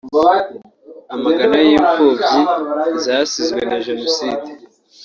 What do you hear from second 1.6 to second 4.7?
y’imfubyi zasizwe na Jenoside